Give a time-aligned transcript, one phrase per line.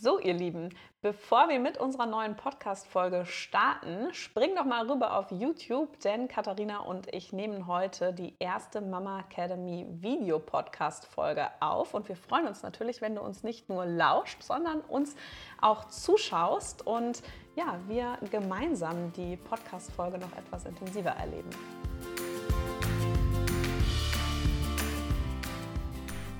[0.00, 0.68] So, ihr Lieben,
[1.02, 6.78] bevor wir mit unserer neuen Podcast-Folge starten, spring doch mal rüber auf YouTube, denn Katharina
[6.82, 11.94] und ich nehmen heute die erste Mama Academy Video-Podcast-Folge auf.
[11.94, 15.16] Und wir freuen uns natürlich, wenn du uns nicht nur lauscht, sondern uns
[15.60, 17.20] auch zuschaust und
[17.56, 21.50] ja, wir gemeinsam die Podcast-Folge noch etwas intensiver erleben.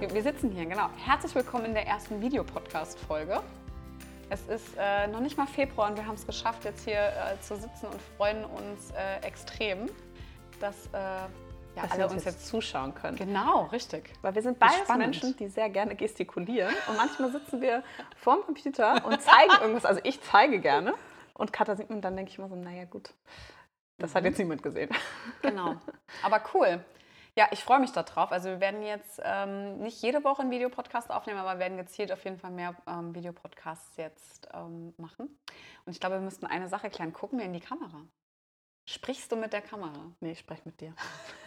[0.00, 0.88] Wir sitzen hier, genau.
[1.04, 3.40] Herzlich willkommen in der ersten Videopodcast-Folge.
[4.30, 7.40] Es ist äh, noch nicht mal Februar und wir haben es geschafft, jetzt hier äh,
[7.40, 9.86] zu sitzen und freuen uns äh, extrem,
[10.60, 11.28] dass äh, ja,
[11.82, 13.16] Dass alle uns jetzt- zuschauen können.
[13.16, 14.12] Genau, richtig.
[14.22, 15.06] Weil wir sind beides Spannend.
[15.06, 16.74] Menschen, die sehr gerne gestikulieren.
[16.88, 17.82] Und manchmal sitzen wir
[18.16, 19.84] vorm Computer und zeigen irgendwas.
[19.84, 20.94] Also ich zeige gerne.
[21.34, 23.12] Und Katha sieht man, dann denke ich immer so, naja gut,
[23.98, 24.90] das hat jetzt niemand gesehen.
[25.42, 25.76] Genau.
[26.22, 26.84] Aber cool.
[27.38, 28.32] Ja, ich freue mich darauf.
[28.32, 32.24] Also wir werden jetzt ähm, nicht jede Woche einen Videopodcast aufnehmen, aber werden gezielt auf
[32.24, 35.38] jeden Fall mehr ähm, Videopodcasts jetzt ähm, machen.
[35.86, 37.12] Und ich glaube, wir müssten eine Sache klären.
[37.12, 38.02] Gucken wir in die Kamera.
[38.86, 40.10] Sprichst du mit der Kamera?
[40.18, 40.96] Nee, ich spreche mit dir.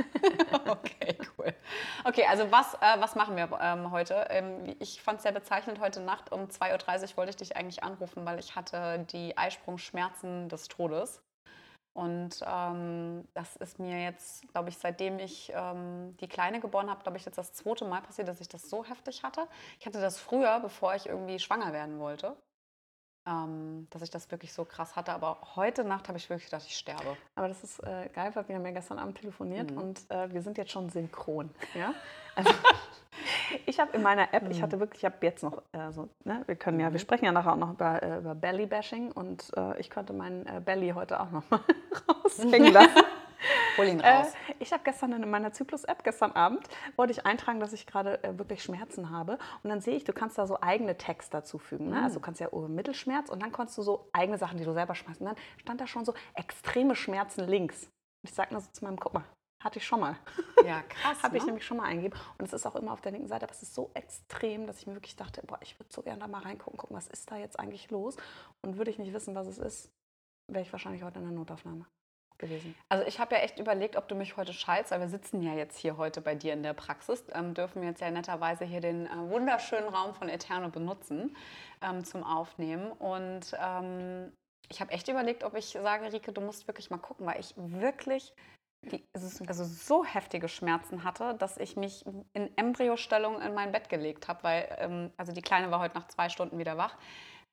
[0.69, 1.53] okay, cool.
[2.06, 4.28] Okay, also was, äh, was machen wir ähm, heute?
[4.30, 7.84] Ähm, ich fand es sehr bezeichnend, heute Nacht um 2.30 Uhr wollte ich dich eigentlich
[7.84, 11.22] anrufen, weil ich hatte die Eisprungschmerzen des Todes.
[11.94, 17.03] Und ähm, das ist mir jetzt, glaube ich, seitdem ich ähm, die Kleine geboren habe,
[17.03, 19.47] glaube ich, jetzt das zweite Mal passiert, dass ich das so heftig hatte.
[19.80, 22.38] Ich hatte das früher, bevor ich irgendwie schwanger werden wollte,
[23.28, 25.12] ähm, dass ich das wirklich so krass hatte.
[25.14, 27.18] Aber heute Nacht habe ich wirklich gedacht, ich sterbe.
[27.36, 29.78] Aber das ist äh, geil, weil wir haben ja gestern Abend telefoniert Mhm.
[29.78, 31.50] und äh, wir sind jetzt schon synchron.
[31.76, 31.94] Ja?
[32.36, 32.52] Also,
[33.66, 36.44] ich habe in meiner App, ich hatte wirklich, ich habe jetzt noch äh, so, ne,
[36.48, 39.78] wir können ja, wir sprechen ja nachher auch noch über, äh, über Belly-Bashing und äh,
[39.80, 41.60] ich könnte meinen äh, Belly heute auch noch mal
[42.26, 43.04] raushängen lassen.
[43.78, 44.34] Hol ihn Äh, raus.
[44.59, 48.38] ich habe gestern in meiner Zyklus-App, gestern Abend, wollte ich eintragen, dass ich gerade äh,
[48.38, 49.38] wirklich Schmerzen habe.
[49.64, 51.90] Und dann sehe ich, du kannst da so eigene Text dazufügen.
[51.90, 52.02] Ne?
[52.04, 54.74] Also du kannst ja oh, Mittelschmerz und dann kannst du so eigene Sachen, die du
[54.74, 55.22] selber schmeißt.
[55.22, 57.84] Und dann stand da schon so extreme Schmerzen links.
[57.84, 59.24] Und ich sage nur so zu meinem, guck mal,
[59.64, 60.16] hatte ich schon mal.
[60.66, 61.24] Ja, krass.
[61.24, 61.48] Habe ich ne?
[61.48, 62.20] nämlich schon mal eingegeben.
[62.38, 64.78] Und es ist auch immer auf der linken Seite, aber es ist so extrem, dass
[64.78, 67.31] ich mir wirklich dachte, boah, ich würde so gerne da mal reingucken, gucken, was ist
[67.31, 68.16] da jetzt eigentlich los?
[68.62, 69.92] Und würde ich nicht wissen, was es ist,
[70.52, 71.88] wäre ich wahrscheinlich heute in der Notaufnahme
[72.41, 72.75] gewesen.
[72.90, 75.53] Also ich habe ja echt überlegt, ob du mich heute schaltst, weil wir sitzen ja
[75.53, 79.06] jetzt hier heute bei dir in der Praxis, ähm, dürfen jetzt ja netterweise hier den
[79.06, 81.35] äh, wunderschönen Raum von Eterno benutzen
[81.81, 82.91] ähm, zum Aufnehmen.
[82.91, 84.34] Und ähm,
[84.69, 87.53] ich habe echt überlegt, ob ich sage, Rike, du musst wirklich mal gucken, weil ich
[87.56, 88.34] wirklich
[88.84, 92.03] die, also so heftige Schmerzen hatte, dass ich mich
[92.34, 96.07] in Embryostellung in mein Bett gelegt habe, weil ähm, also die Kleine war heute nach
[96.07, 96.97] zwei Stunden wieder wach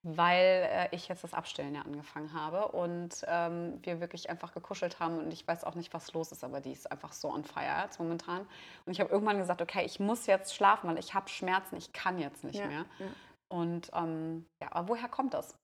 [0.02, 5.00] weil äh, ich jetzt das Abstillen ja angefangen habe und ähm, wir wirklich einfach gekuschelt
[5.00, 7.44] haben und ich weiß auch nicht, was los ist, aber die ist einfach so on
[7.44, 8.40] fire jetzt momentan.
[8.86, 11.92] Und ich habe irgendwann gesagt, okay, ich muss jetzt schlafen, weil ich habe Schmerzen, ich
[11.92, 12.84] kann jetzt nicht Ja, mehr.
[12.98, 13.06] ja.
[13.48, 15.54] Und ähm, ja, aber woher kommt das?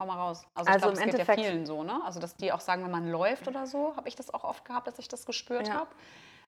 [0.00, 0.46] Hau mal raus.
[0.54, 2.00] Also, Also ich glaube, im es geht ja Endeffekt- vielen so, ne?
[2.04, 4.64] Also dass die auch sagen, wenn man läuft oder so, habe ich das auch oft
[4.64, 5.74] gehabt, dass ich das gespürt Ja.
[5.74, 5.90] habe.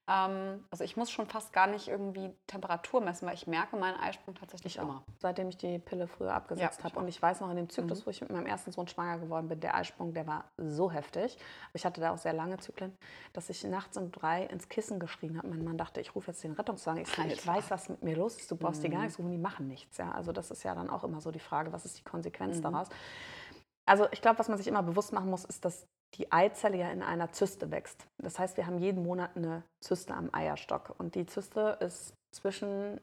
[0.06, 3.98] Ähm, also ich muss schon fast gar nicht irgendwie Temperatur messen, weil ich merke meinen
[3.98, 4.84] Eisprung tatsächlich Ich auch.
[4.84, 5.02] immer.
[5.18, 6.98] Seitdem ich die Pille früher abgesetzt Ja, habe.
[6.98, 7.08] Und auch.
[7.08, 9.60] ich weiß noch, in dem Zyklus, wo ich mit meinem ersten Sohn schwanger geworden bin,
[9.60, 11.38] der Eisprung, der war so heftig.
[11.72, 12.96] Ich hatte da auch sehr lange Zyklen,
[13.32, 15.48] dass ich nachts um drei ins Kissen geschrien habe.
[15.48, 17.00] Mein Mann dachte, ich rufe jetzt den Rettungswagen.
[17.02, 18.50] Ich, ich weiß, was mit mir los ist.
[18.50, 19.96] Du brauchst die gar nichts rufen, die machen nichts.
[19.96, 20.10] Ja?
[20.12, 22.88] Also das ist ja dann auch immer so die Frage, was ist die Konsequenz daraus?
[23.86, 26.90] Also ich glaube, was man sich immer bewusst machen muss, ist, dass die Eizelle ja
[26.90, 28.06] in einer Zyste wächst.
[28.18, 30.94] Das heißt, wir haben jeden Monat eine Zyste am Eierstock.
[30.98, 33.00] Und die Zyste ist zwischen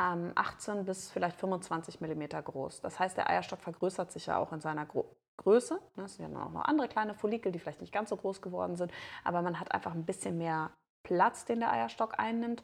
[0.00, 2.80] ähm, 18 bis vielleicht 25 Millimeter groß.
[2.80, 5.80] Das heißt, der Eierstock vergrößert sich ja auch in seiner Gro Größe.
[5.96, 8.76] Es sind ja auch noch andere kleine Follikel, die vielleicht nicht ganz so groß geworden
[8.76, 8.92] sind.
[9.24, 10.70] Aber man hat einfach ein bisschen mehr
[11.02, 12.62] Platz, den der Eierstock einnimmt.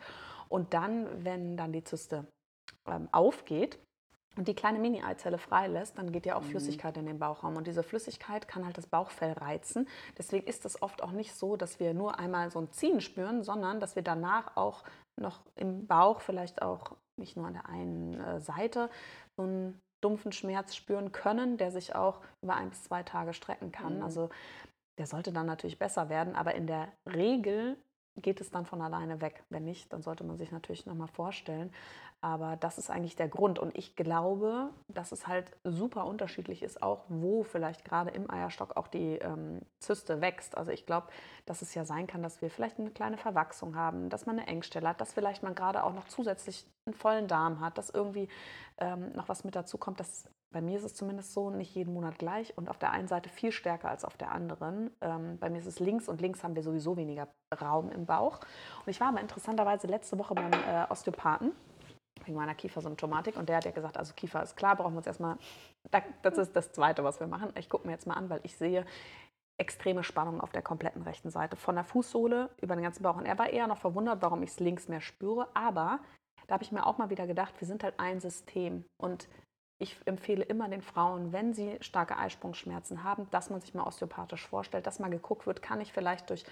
[0.48, 2.28] Und dann, wenn dann die Zyste
[2.86, 3.80] ähm, aufgeht,
[4.36, 7.56] und die kleine Mini-Eizelle freilässt, dann geht ja auch Flüssigkeit in den Bauchraum.
[7.56, 9.88] Und diese Flüssigkeit kann halt das Bauchfell reizen.
[10.18, 13.42] Deswegen ist es oft auch nicht so, dass wir nur einmal so ein Ziehen spüren,
[13.42, 14.84] sondern dass wir danach auch
[15.20, 18.88] noch im Bauch, vielleicht auch nicht nur an der einen äh, Seite,
[19.36, 23.72] so einen dumpfen Schmerz spüren können, der sich auch über ein bis zwei Tage strecken
[23.72, 23.96] kann.
[23.96, 24.02] Mhm.
[24.02, 24.30] Also
[24.98, 27.76] der sollte dann natürlich besser werden, aber in der Regel
[28.16, 29.44] geht es dann von alleine weg.
[29.48, 31.72] Wenn nicht, dann sollte man sich natürlich nochmal vorstellen.
[32.22, 33.58] Aber das ist eigentlich der Grund.
[33.58, 38.76] Und ich glaube, dass es halt super unterschiedlich ist, auch wo vielleicht gerade im Eierstock
[38.76, 40.54] auch die ähm, Zyste wächst.
[40.56, 41.06] Also ich glaube,
[41.46, 44.48] dass es ja sein kann, dass wir vielleicht eine kleine Verwachsung haben, dass man eine
[44.48, 48.28] Engstelle hat, dass vielleicht man gerade auch noch zusätzlich einen vollen Darm hat, dass irgendwie
[48.78, 49.98] ähm, noch was mit dazu kommt.
[49.98, 53.08] Das, bei mir ist es zumindest so, nicht jeden Monat gleich und auf der einen
[53.08, 54.90] Seite viel stärker als auf der anderen.
[55.00, 57.28] Ähm, bei mir ist es links und links haben wir sowieso weniger
[57.58, 58.40] Raum im Bauch.
[58.84, 61.52] Und ich war aber interessanterweise letzte Woche beim äh, Osteopathen
[62.30, 63.36] wegen meiner Kiefersymptomatik.
[63.36, 65.36] Und der hat ja gesagt, also Kiefer ist klar, brauchen wir uns erstmal,
[66.22, 67.52] das ist das Zweite, was wir machen.
[67.56, 68.86] Ich gucke mir jetzt mal an, weil ich sehe
[69.58, 73.16] extreme Spannung auf der kompletten rechten Seite, von der Fußsohle über den ganzen Bauch.
[73.16, 75.48] Und er war eher noch verwundert, warum ich es links mehr spüre.
[75.54, 76.00] Aber
[76.46, 78.84] da habe ich mir auch mal wieder gedacht, wir sind halt ein System.
[78.96, 79.28] Und
[79.80, 84.46] ich empfehle immer den Frauen, wenn sie starke Eisprungsschmerzen haben, dass man sich mal osteopathisch
[84.46, 86.44] vorstellt, dass mal geguckt wird, kann ich vielleicht durch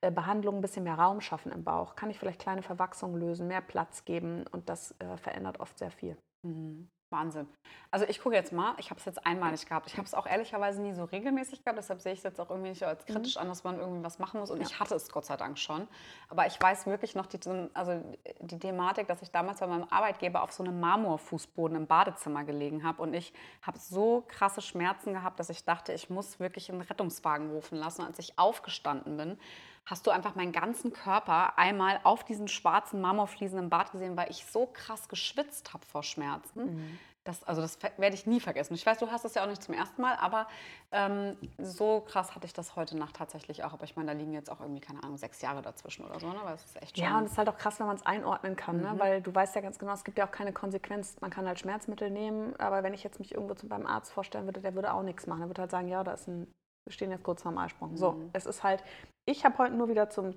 [0.00, 3.46] äh, Behandlung ein bisschen mehr Raum schaffen im Bauch, kann ich vielleicht kleine Verwachsungen lösen,
[3.46, 6.16] mehr Platz geben und das äh, verändert oft sehr viel.
[6.44, 6.90] Mhm.
[7.12, 7.46] Wahnsinn.
[7.90, 9.86] Also ich gucke jetzt mal, ich habe es jetzt einmalig gehabt.
[9.86, 12.50] Ich habe es auch ehrlicherweise nie so regelmäßig gehabt, deshalb sehe ich es jetzt auch
[12.50, 13.12] irgendwie nicht als mhm.
[13.12, 13.42] kritisch mhm.
[13.42, 14.50] an, dass man irgendwie was machen muss.
[14.50, 14.66] Und ja.
[14.66, 15.86] ich hatte es Gott sei Dank schon.
[16.28, 17.38] Aber ich weiß wirklich noch die,
[17.74, 18.02] also
[18.40, 22.82] die Thematik, dass ich damals bei meinem Arbeitgeber auf so einem Marmorfußboden im Badezimmer gelegen
[22.82, 23.02] habe.
[23.02, 27.50] Und ich habe so krasse Schmerzen gehabt, dass ich dachte, ich muss wirklich einen Rettungswagen
[27.50, 28.02] rufen lassen.
[28.02, 29.38] Als ich aufgestanden bin,
[29.84, 34.30] hast du einfach meinen ganzen Körper einmal auf diesen schwarzen Marmorfliesen im Bad gesehen, weil
[34.30, 36.76] ich so krass geschwitzt habe vor Schmerzen.
[36.76, 36.98] Mhm.
[37.24, 38.74] Das, also das werde ich nie vergessen.
[38.74, 40.48] Ich weiß, du hast das ja auch nicht zum ersten Mal, aber
[40.90, 43.72] ähm, so krass hatte ich das heute Nacht tatsächlich auch.
[43.72, 46.26] Aber ich meine, da liegen jetzt auch irgendwie, keine Ahnung, sechs Jahre dazwischen oder so.
[46.26, 46.40] Ne?
[46.42, 48.56] Weil es ist echt ja, und es ist halt auch krass, wenn man es einordnen
[48.56, 48.80] kann.
[48.80, 48.88] Ne?
[48.88, 48.94] Mhm.
[48.94, 48.98] Ne?
[48.98, 51.16] Weil du weißt ja ganz genau, es gibt ja auch keine Konsequenz.
[51.20, 54.60] Man kann halt Schmerzmittel nehmen, aber wenn ich jetzt mich irgendwo beim Arzt vorstellen würde,
[54.60, 55.40] der würde auch nichts machen.
[55.40, 56.52] Der würde halt sagen, ja, da ist ein
[56.86, 57.96] wir stehen jetzt kurz vorm Eisprung.
[57.96, 58.30] So, mhm.
[58.32, 58.82] es ist halt,
[59.28, 60.34] ich habe heute nur wieder zum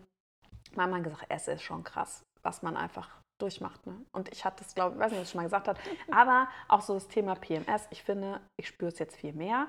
[0.76, 3.10] Mama gesagt, es ist schon krass, was man einfach
[3.42, 3.86] durchmacht.
[3.86, 3.96] Ne?
[4.14, 5.80] Und ich hatte es, glaube ich, weiß nicht, ob ich schon mal gesagt habe,
[6.12, 9.68] aber auch so das Thema PMS, ich finde, ich spüre es jetzt viel mehr.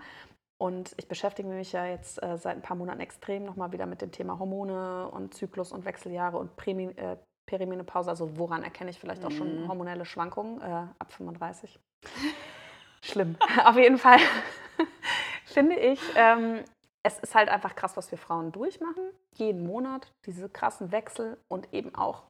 [0.58, 4.00] Und ich beschäftige mich ja jetzt äh, seit ein paar Monaten extrem nochmal wieder mit
[4.00, 8.10] dem Thema Hormone und Zyklus und Wechseljahre und Prämi äh, Perimenopause.
[8.10, 9.68] Also woran erkenne ich vielleicht auch schon mhm.
[9.68, 11.78] hormonelle Schwankungen äh, ab 35?
[13.02, 13.36] Schlimm.
[13.64, 14.18] Auf jeden Fall
[15.56, 16.62] finde ich, ähm,
[17.02, 19.10] es ist halt einfach krass, was wir Frauen durchmachen.
[19.36, 22.24] Jeden Monat diese krassen Wechsel und eben auch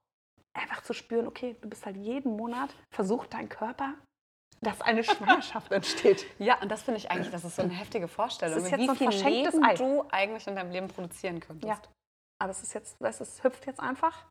[0.55, 3.95] einfach zu spüren, okay, du bist halt jeden Monat, versucht dein Körper,
[4.61, 6.25] dass eine Schwangerschaft entsteht.
[6.39, 8.81] Ja, und das finde ich eigentlich, das ist so eine heftige Vorstellung, das ist jetzt
[8.81, 9.75] wie so viel Leben Ei.
[9.75, 11.69] du eigentlich in deinem Leben produzieren könntest.
[11.69, 11.83] Ja.
[12.41, 14.27] Aber es ist jetzt, es hüpft jetzt einfach.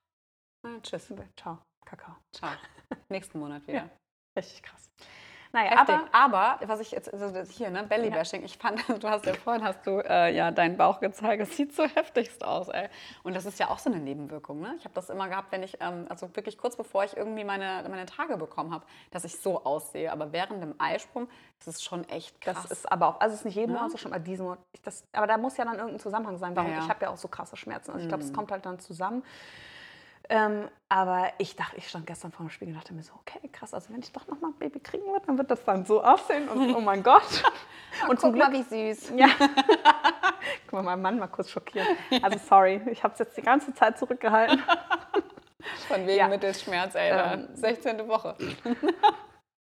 [0.63, 1.11] Na, tschüss.
[1.35, 1.59] Ciao.
[1.85, 2.15] Kakao.
[2.33, 2.51] Ciao.
[3.09, 3.77] Nächsten Monat wieder.
[3.77, 3.89] Ja.
[4.37, 4.89] Richtig krass.
[5.55, 8.45] Naja, aber, aber was ich jetzt, also hier, ne, Bellybashing, ja.
[8.45, 11.73] ich fand, du hast ja vorhin, hast du äh, ja deinen Bauch gezeigt, es sieht
[11.73, 12.89] so heftigst aus, ey.
[13.23, 14.75] Und das ist ja auch so eine Nebenwirkung, ne?
[14.77, 17.87] Ich habe das immer gehabt, wenn ich, ähm, also wirklich kurz bevor ich irgendwie meine,
[17.89, 20.11] meine Tage bekommen habe, dass ich so aussehe.
[20.11, 22.63] Aber während dem Eisprung ist es schon echt krass.
[22.63, 23.89] Das ist aber auch, also es ist nicht jeden ja.
[23.89, 26.71] So schon, aber diesen Monat, das, aber da muss ja dann irgendein Zusammenhang sein, warum
[26.71, 27.91] ja, ich habe ja auch so krasse Schmerzen.
[27.91, 28.35] Also ich glaube, es mhm.
[28.35, 29.23] kommt halt dann zusammen.
[30.29, 33.47] Ähm, aber ich dachte, ich stand gestern vor dem Spiegel und dachte mir so, okay,
[33.49, 35.85] krass, also wenn ich doch noch mal ein Baby kriegen würde, dann wird das dann
[35.85, 37.43] so aussehen und oh mein Gott.
[38.09, 39.13] und zum Guck Glück, mal, wie süß.
[39.15, 39.27] Ja.
[40.67, 41.87] Guck mal, mein Mann mal kurz schockiert.
[42.21, 44.61] Also sorry, ich habe es jetzt die ganze Zeit zurückgehalten.
[45.87, 46.27] Von wegen ja.
[46.27, 48.07] Mittelschmerz, ey, ähm, 16.
[48.07, 48.35] Woche.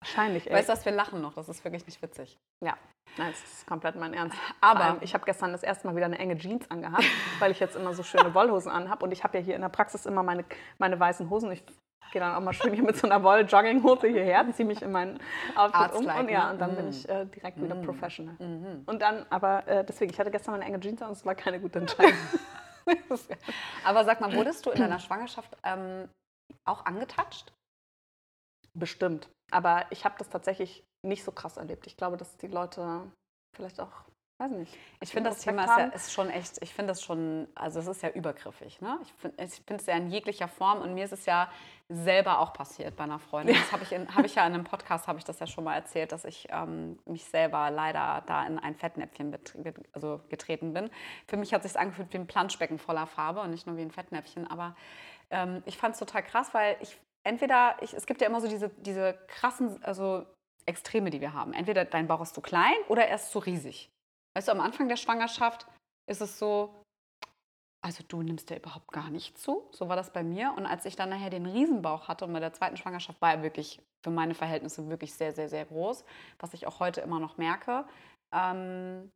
[0.05, 0.53] Wahrscheinlich, ey.
[0.53, 2.39] Weißt du was, wir lachen noch, das ist wirklich nicht witzig.
[2.63, 2.77] Ja.
[3.17, 4.37] Nein, das ist komplett mein Ernst.
[4.61, 7.05] Aber ich habe gestern das erste Mal wieder eine enge Jeans angehabt,
[7.39, 9.03] weil ich jetzt immer so schöne Wollhosen anhabe.
[9.03, 10.45] Und ich habe ja hier in der Praxis immer meine,
[10.77, 11.51] meine weißen Hosen.
[11.53, 11.65] Ich
[12.13, 15.19] gehe dann auch mal schön hier mit so einer Woll-Jogginghose hierher, ziehe mich in mein
[15.57, 16.53] Outfit um und, ja, ne?
[16.53, 16.77] und dann mm.
[16.77, 17.83] bin ich äh, direkt wieder mm.
[17.83, 18.35] professional.
[18.35, 21.25] Mm Und dann, aber äh, deswegen, ich hatte gestern eine enge Jeans an und es
[21.25, 22.13] war keine gute Entscheidung.
[23.85, 26.11] aber sag mal, wurdest du in deiner Schwangerschaft ähm,
[26.69, 27.53] auch angetatscht?
[28.75, 29.31] Bestimmt.
[29.55, 31.87] Aber ich habe das tatsächlich nicht so krass erlebt.
[31.87, 33.03] Ich glaube, dass die Leute
[33.55, 33.93] vielleicht auch,
[34.39, 34.77] weiß nicht.
[35.01, 37.87] Ich finde das Thema ist, ja, ist, schon echt, ich finde das schon, also es
[37.87, 38.81] ist ja übergriffig.
[38.81, 38.99] Ne?
[39.05, 41.49] Ich finde es ja in jeglicher Form und mir ist es ja
[41.89, 43.55] selber auch passiert bei einer Freundin.
[43.61, 45.77] Das habe ich, hab ich ja in einem Podcast, habe ich das ja schon mal
[45.77, 49.55] erzählt, dass ich ähm, mich selber leider da in ein Fettnäpfchen bet,
[49.93, 50.91] also getreten bin.
[51.29, 53.83] Für mich hat es sich angefühlt wie ein Planschbecken voller Farbe und nicht nur wie
[53.83, 54.75] ein Fettnäpfchen, aber
[55.31, 58.49] ähm, ich fand es total krass, weil ich entweder, ich, es gibt ja immer so
[58.49, 60.27] diese, diese krassen, also
[60.67, 61.53] Extreme, die wir haben.
[61.53, 63.91] Entweder dein Bauch ist zu klein oder er ist zu riesig.
[64.35, 65.67] Weißt du, am Anfang der Schwangerschaft
[66.11, 66.83] ist es so,
[67.85, 69.69] also du nimmst ja überhaupt gar nicht zu.
[69.73, 70.55] So war das bei mir.
[70.57, 73.43] Und als ich dann nachher den Riesenbauch hatte und bei der zweiten Schwangerschaft war er
[73.43, 76.05] wirklich für meine Verhältnisse wirklich sehr, sehr, sehr groß,
[76.39, 77.87] was ich auch heute immer noch merke,
[78.33, 79.11] ähm,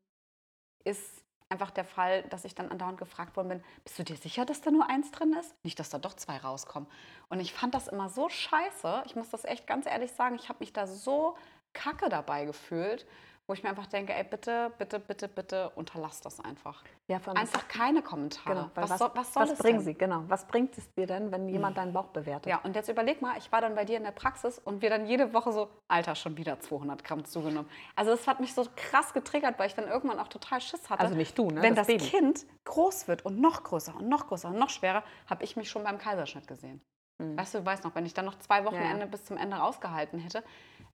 [0.85, 4.45] ist einfach der Fall, dass ich dann andauernd gefragt worden bin, bist du dir sicher,
[4.45, 5.55] dass da nur eins drin ist?
[5.65, 6.89] Nicht, dass da doch zwei rauskommen.
[7.29, 9.03] Und ich fand das immer so scheiße.
[9.07, 11.37] Ich muss das echt ganz ehrlich sagen, ich habe mich da so
[11.73, 13.07] kacke dabei gefühlt
[13.49, 16.85] wo ich mir einfach denke, ey, bitte, bitte, bitte, bitte unterlass das einfach.
[17.07, 18.55] Ja, einfach keine Kommentare.
[18.55, 19.85] Genau, was, was, soll, was soll was bringen denn?
[19.87, 19.95] sie?
[19.95, 20.25] Genau.
[20.29, 21.83] Was bringt es dir denn, wenn jemand hm.
[21.83, 22.51] deinen Bauch bewertet?
[22.51, 24.91] Ja, und jetzt überleg mal, ich war dann bei dir in der Praxis und wir
[24.91, 27.71] dann jede Woche so, Alter, schon wieder 200 Gramm zugenommen.
[27.97, 31.01] Also das hat mich so krass getriggert, weil ich dann irgendwann auch total Schiss hatte.
[31.01, 31.63] Also nicht du, ne?
[31.63, 35.03] Wenn das, das Kind groß wird und noch größer und noch größer und noch schwerer,
[35.27, 36.83] habe ich mich schon beim Kaiserschnitt gesehen.
[37.19, 37.37] Mhm.
[37.37, 39.07] Weißt du, du weißt noch, wenn ich dann noch zwei Wochenende ja.
[39.07, 40.45] bis zum Ende rausgehalten hätte,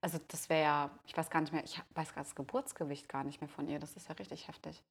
[0.01, 3.25] also das wäre ja, ich weiß gar nicht mehr, ich weiß gerade das Geburtsgewicht gar
[3.25, 3.79] nicht mehr von ihr.
[3.79, 4.83] Das ist ja richtig heftig.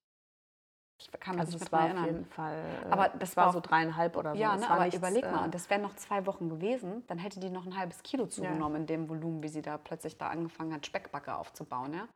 [0.99, 2.03] Ich kann mich also nicht mehr war erinnern.
[2.03, 2.81] auf jeden Fall.
[2.85, 4.41] Äh, aber das war so dreieinhalb oder so.
[4.41, 7.39] Ja, ne, aber nichts, überleg mal, äh, das wären noch zwei Wochen gewesen, dann hätte
[7.39, 8.81] die noch ein halbes Kilo zugenommen ja.
[8.81, 12.07] in dem Volumen, wie sie da plötzlich da angefangen hat, Speckbacke aufzubauen, ja.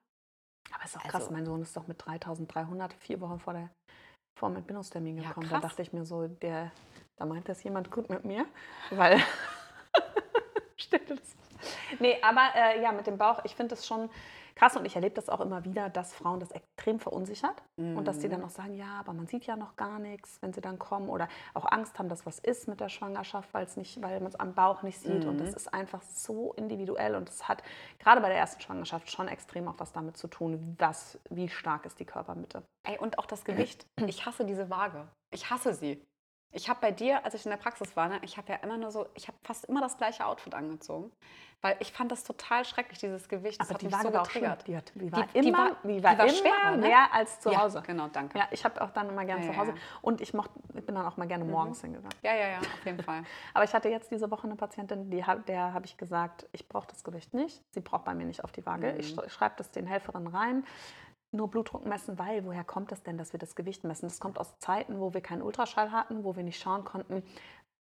[0.74, 3.70] Aber ist auch krass, also, mein Sohn ist doch mit 3300 vier Wochen vor der
[4.38, 5.48] vor dem Entbindungstermin gekommen.
[5.48, 6.72] Ja, da dachte ich mir so, der,
[7.18, 8.46] da meint das jemand gut mit mir,
[8.92, 9.20] weil
[10.78, 11.38] stimmt das
[12.00, 14.10] Nee, aber äh, ja, mit dem Bauch, ich finde das schon
[14.56, 17.96] krass und ich erlebe das auch immer wieder, dass Frauen das extrem verunsichert mhm.
[17.96, 20.52] und dass sie dann auch sagen, ja, aber man sieht ja noch gar nichts, wenn
[20.52, 24.02] sie dann kommen oder auch Angst haben, dass was ist mit der Schwangerschaft, weil nicht,
[24.02, 25.30] weil man es am Bauch nicht sieht mhm.
[25.30, 27.62] und das ist einfach so individuell und es hat
[28.00, 31.86] gerade bei der ersten Schwangerschaft schon extrem auch was damit zu tun, was, wie stark
[31.86, 32.64] ist die Körpermitte.
[32.84, 33.86] Ey, und auch das Gewicht.
[34.08, 35.08] Ich hasse diese Waage.
[35.32, 36.02] Ich hasse sie.
[36.52, 38.78] Ich habe bei dir, als ich in der Praxis war, ne, ich habe ja immer
[38.78, 41.12] nur so, ich habe fast immer das gleiche Outfit angezogen,
[41.62, 43.60] weil ich fand das total schrecklich, dieses Gewicht.
[43.60, 44.54] Das Aber die Waage so war auch schlimm.
[44.66, 46.78] Die, hat, die war die, immer, die war, die war, die war immer schwerer, ne?
[46.78, 47.80] mehr als zu Hause.
[47.80, 48.38] Ja, genau, danke.
[48.38, 50.86] Ja, ich habe auch dann immer gerne ja, zu Hause ja, und ich, mocht, ich
[50.86, 51.52] bin dann auch mal gerne mhm.
[51.52, 52.16] morgens hingegangen.
[52.22, 53.24] Ja, ja, ja, auf jeden Fall.
[53.54, 56.88] Aber ich hatte jetzt diese Woche eine Patientin, die, der habe ich gesagt, ich brauche
[56.88, 57.62] das Gewicht nicht.
[57.72, 58.94] Sie braucht bei mir nicht auf die Waage.
[58.94, 59.00] Mhm.
[59.00, 60.64] Ich schreibe das den Helferinnen rein
[61.32, 64.08] nur Blutdruck messen, weil woher kommt es denn, dass wir das Gewicht messen?
[64.08, 67.24] Das kommt aus Zeiten, wo wir keinen Ultraschall hatten, wo wir nicht schauen konnten,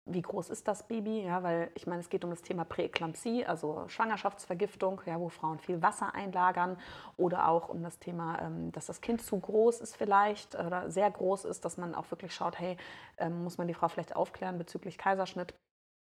[0.08, 1.24] wie groß ist das Baby?
[1.24, 5.58] Ja, weil ich meine, es geht um das Thema Präeklampsie, also Schwangerschaftsvergiftung, ja, wo Frauen
[5.58, 6.78] viel Wasser einlagern
[7.16, 11.10] oder auch um das Thema, ähm, dass das Kind zu groß ist vielleicht oder sehr
[11.10, 12.76] groß ist, dass man auch wirklich schaut, hey,
[13.18, 15.54] ähm, muss man die Frau vielleicht aufklären bezüglich Kaiserschnitt,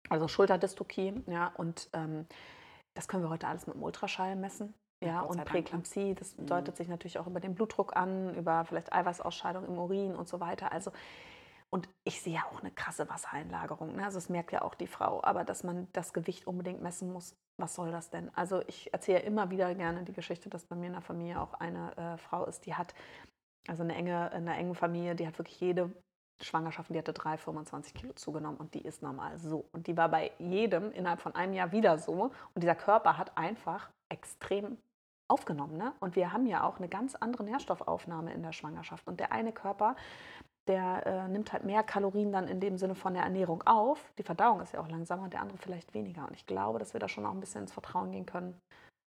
[0.09, 2.27] also Schulterdystokie, ja, und ähm,
[2.93, 4.75] das können wir heute alles mit dem Ultraschall messen.
[5.03, 5.45] Ja, und ne?
[5.45, 6.47] Präklampsie, das mhm.
[6.47, 10.39] deutet sich natürlich auch über den Blutdruck an, über vielleicht Eiweißausscheidung im Urin und so
[10.39, 10.71] weiter.
[10.71, 10.91] Also,
[11.69, 13.95] und ich sehe ja auch eine krasse Wassereinlagerung.
[13.95, 14.05] Ne?
[14.05, 15.23] Also, das merkt ja auch die Frau.
[15.23, 18.31] Aber dass man das Gewicht unbedingt messen muss, was soll das denn?
[18.35, 21.53] Also, ich erzähle immer wieder gerne die Geschichte, dass bei mir in der Familie auch
[21.55, 22.95] eine äh, Frau ist, die hat,
[23.67, 25.91] also eine enge, eine enge Familie, die hat wirklich jede
[26.41, 29.69] Schwangerschaft, die hatte 3, 25 Kilo zugenommen und die ist normal so.
[29.73, 32.31] Und die war bei jedem innerhalb von einem Jahr wieder so.
[32.53, 34.77] Und dieser Körper hat einfach extrem
[35.27, 35.77] aufgenommen.
[35.77, 35.93] Ne?
[35.99, 39.07] Und wir haben ja auch eine ganz andere Nährstoffaufnahme in der Schwangerschaft.
[39.07, 39.95] Und der eine Körper,
[40.67, 44.11] der äh, nimmt halt mehr Kalorien dann in dem Sinne von der Ernährung auf.
[44.17, 46.27] Die Verdauung ist ja auch langsamer und der andere vielleicht weniger.
[46.27, 48.59] Und ich glaube, dass wir da schon auch ein bisschen ins Vertrauen gehen können,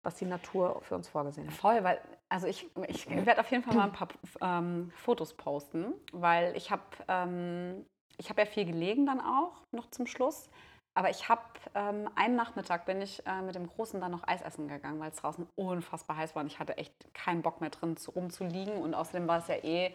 [0.02, 1.54] was die Natur für uns vorgesehen hat.
[1.54, 4.08] Voll, weil, also ich, ich werde auf jeden Fall mal ein paar
[4.40, 7.86] ähm, Fotos posten, weil ich habe ähm,
[8.28, 10.50] hab ja viel gelegen dann auch noch zum Schluss.
[10.96, 11.42] Aber ich habe
[11.74, 15.10] ähm, einen Nachmittag bin ich äh, mit dem Großen dann noch Eis essen gegangen, weil
[15.10, 18.76] es draußen unfassbar heiß war und ich hatte echt keinen Bock mehr drin zu, rumzuliegen
[18.76, 19.94] und außerdem war es ja eh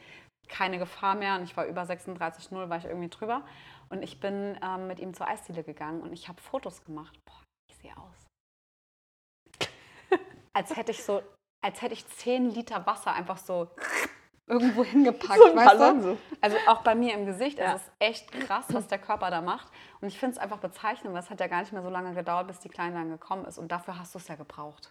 [0.50, 3.46] keine Gefahr mehr und ich war über 36,0, war ich irgendwie drüber
[3.90, 7.18] und ich bin ähm, mit ihm zur Eisdiele gegangen und ich habe Fotos gemacht.
[7.24, 8.28] Boah, ich sehe aus.
[10.54, 11.22] als hätte ich so,
[11.64, 13.70] als hätte ich 10 Liter Wasser einfach so
[14.50, 15.40] irgendwo hingepackt.
[15.40, 16.02] So weißt du?
[16.02, 16.18] So.
[16.42, 17.60] Also auch bei mir im Gesicht.
[17.60, 17.76] Ja.
[17.76, 19.72] Es ist echt krass, was der Körper da macht.
[20.02, 22.14] Und ich finde es einfach bezeichnend, weil es hat ja gar nicht mehr so lange
[22.14, 23.58] gedauert, bis die Kleine dann gekommen ist.
[23.58, 24.90] Und dafür hast du es ja gebraucht.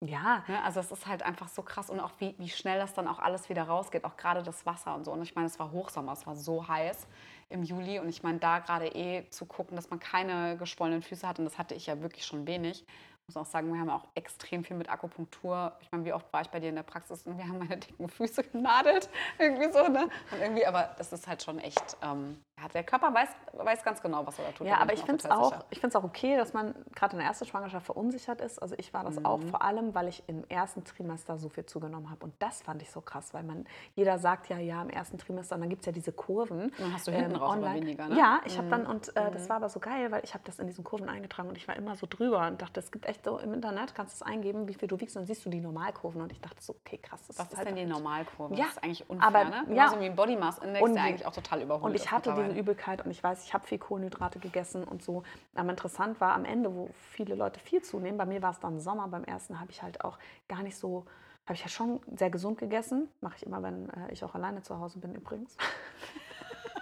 [0.00, 0.44] Ja.
[0.48, 0.62] ja.
[0.64, 3.18] Also es ist halt einfach so krass und auch wie, wie schnell das dann auch
[3.18, 5.12] alles wieder rausgeht, auch gerade das Wasser und so.
[5.12, 7.06] Und ich meine, es war Hochsommer, es war so heiß
[7.48, 11.26] im Juli und ich meine, da gerade eh zu gucken, dass man keine geschwollenen Füße
[11.26, 12.84] hat und das hatte ich ja wirklich schon wenig
[13.26, 15.72] muss auch sagen, wir haben auch extrem viel mit Akupunktur.
[15.80, 17.78] Ich meine, wie oft war ich bei dir in der Praxis und wir haben meine
[17.78, 19.08] dicken Füße genadelt.
[19.38, 20.08] irgendwie so, ne?
[20.30, 24.26] Und irgendwie, aber das ist halt schon echt, ähm, der Körper weiß, weiß ganz genau,
[24.26, 24.66] was er da tut.
[24.66, 27.86] Ja, aber ich finde es auch, auch okay, dass man gerade in der ersten Schwangerschaft
[27.86, 28.60] verunsichert ist.
[28.60, 29.26] Also ich war das mhm.
[29.26, 32.24] auch, vor allem, weil ich im ersten Trimester so viel zugenommen habe.
[32.24, 35.54] Und das fand ich so krass, weil man, jeder sagt ja, ja, im ersten Trimester,
[35.56, 36.72] und dann gibt es ja diese Kurven.
[36.78, 37.80] Dann hast du hinten ähm, raus online.
[37.80, 38.18] weniger, ne?
[38.18, 38.90] Ja, ich habe dann, mhm.
[38.90, 39.48] und äh, das mhm.
[39.48, 41.76] war aber so geil, weil ich habe das in diesen Kurven eingetragen und ich war
[41.76, 44.68] immer so drüber und dachte, es gibt echt so im Internet, kannst du es eingeben,
[44.68, 46.20] wie viel du wiegst, und dann siehst du die Normalkurven.
[46.20, 47.20] Und ich dachte so, okay, krass.
[47.36, 48.54] Was ist halt denn die Normalkurve?
[48.54, 49.64] Ja, das ist eigentlich unfair, aber, ne?
[49.74, 49.88] Ja.
[49.88, 52.34] So wie ein Body Mass Index, und, der eigentlich auch total überholt Und ich hatte
[52.56, 55.22] Übelkeit und ich weiß, ich habe viel Kohlenhydrate gegessen und so.
[55.54, 58.80] Aber interessant war am Ende, wo viele Leute viel zunehmen, bei mir war es dann
[58.80, 60.18] Sommer, beim ersten habe ich halt auch
[60.48, 61.06] gar nicht so,
[61.46, 63.08] habe ich ja schon sehr gesund gegessen.
[63.20, 65.56] Mache ich immer, wenn äh, ich auch alleine zu Hause bin übrigens.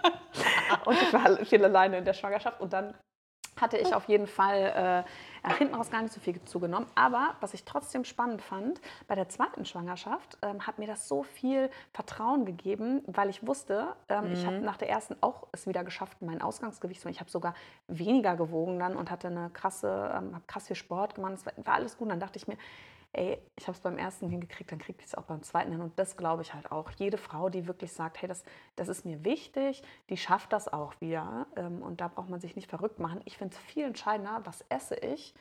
[0.85, 2.93] und ich war viel alleine in der Schwangerschaft und dann
[3.63, 5.05] hatte ich auf jeden Fall
[5.43, 6.87] äh, hinten raus gar nicht so viel zugenommen.
[6.95, 11.23] Aber was ich trotzdem spannend fand, bei der zweiten Schwangerschaft ähm, hat mir das so
[11.23, 14.33] viel Vertrauen gegeben, weil ich wusste, ähm, mhm.
[14.33, 17.55] ich habe nach der ersten auch es wieder geschafft, mein Ausgangsgewicht zu Ich habe sogar
[17.87, 21.33] weniger gewogen dann und hatte eine krasse, ähm, habe krass viel Sport gemacht.
[21.33, 22.03] Es war, war alles gut.
[22.05, 22.57] Und dann dachte ich mir,
[23.13, 25.81] ey, ich habe es beim ersten hingekriegt, dann kriege ich es auch beim zweiten hin.
[25.81, 26.91] Und das glaube ich halt auch.
[26.91, 28.43] Jede Frau, die wirklich sagt, hey, das,
[28.75, 31.47] das ist mir wichtig, die schafft das auch wieder.
[31.55, 33.21] Ähm, und da braucht man sich nicht verrückt machen.
[33.25, 35.33] Ich finde es viel entscheidender, was esse ich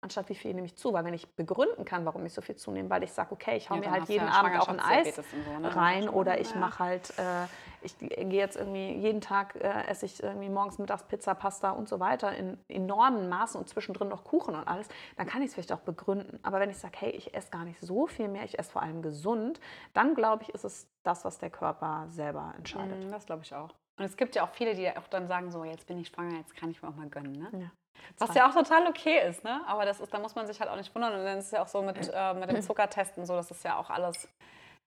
[0.00, 0.92] anstatt wie viel nehme ich zu.
[0.92, 3.70] Weil wenn ich begründen kann, warum ich so viel zunehme, weil ich sage, okay, ich
[3.70, 5.22] hau ja, mir halt jeden Abend auch ein Eis so,
[5.60, 5.74] ne?
[5.74, 6.56] rein oder ich ja.
[6.56, 7.46] mache halt, äh,
[7.82, 11.88] ich gehe jetzt irgendwie jeden Tag äh, esse ich irgendwie morgens, mittags Pizza, Pasta und
[11.88, 15.54] so weiter in enormen Maßen und zwischendrin noch Kuchen und alles, dann kann ich es
[15.54, 16.38] vielleicht auch begründen.
[16.42, 18.82] Aber wenn ich sage, hey, ich esse gar nicht so viel mehr, ich esse vor
[18.82, 19.60] allem gesund,
[19.94, 23.04] dann glaube ich, ist es das, was der Körper selber entscheidet.
[23.04, 23.74] Mm, das glaube ich auch.
[23.98, 26.36] Und es gibt ja auch viele, die auch dann sagen, so, jetzt bin ich schwanger,
[26.36, 27.32] jetzt kann ich mir auch mal gönnen.
[27.32, 27.70] Ne?
[28.18, 29.60] Was ja auch total okay ist, ne?
[29.66, 31.14] Aber das ist, da muss man sich halt auch nicht wundern.
[31.14, 33.64] Und dann ist es ja auch so mit, äh, mit dem Zuckertesten so, das ist
[33.64, 34.28] ja auch alles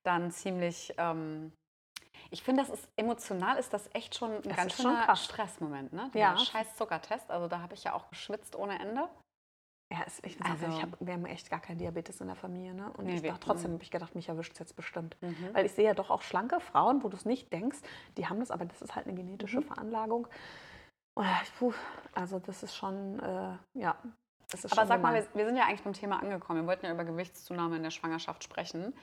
[0.04, 0.94] dann ziemlich.
[0.98, 1.52] Ähm,
[2.30, 6.10] ich finde, das ist emotional ist das echt schon ein das ganz schöner Stressmoment, ne?
[6.14, 6.38] Der ja.
[6.38, 7.30] scheiß Zuckertest.
[7.30, 9.10] Also da habe ich ja auch geschwitzt ohne Ende.
[9.92, 12.74] Ja, es, ich, also, ich hab, wir haben echt gar keinen Diabetes in der Familie.
[12.74, 12.90] Ne?
[12.94, 15.18] Und nee, ich dachte, trotzdem habe ich gedacht, mich erwischt es jetzt bestimmt.
[15.20, 15.50] Mhm.
[15.52, 17.80] Weil ich sehe ja doch auch schlanke Frauen, wo du es nicht denkst,
[18.18, 19.66] die haben das, aber das ist halt eine genetische mhm.
[19.66, 20.28] Veranlagung.
[21.16, 21.24] Oh
[21.60, 21.74] puh,
[22.14, 23.96] also das ist schon, äh, ja.
[24.72, 26.62] Aber sag mal, wir, wir, sind ja eigentlich beim Thema angekommen.
[26.62, 28.94] Wir wollten ja über Gewichtszunahme in der Schwangerschaft sprechen.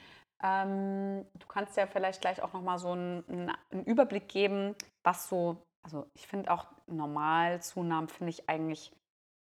[0.42, 5.28] Ähm, du kannst ja vielleicht gleich auch noch mal so einen, einen Überblick geben, was
[5.28, 8.92] so, also ich finde auch Normalzunahmen finde ich eigentlich,